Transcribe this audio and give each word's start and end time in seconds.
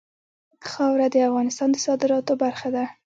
خاوره 0.69 1.07
د 1.11 1.15
افغانستان 1.29 1.69
د 1.71 1.77
صادراتو 1.85 2.33
برخه 2.43 2.67
ده. 2.75 2.85